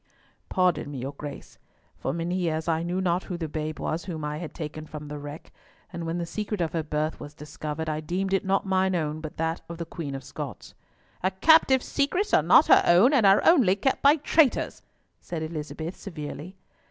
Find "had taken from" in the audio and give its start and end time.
4.39-5.09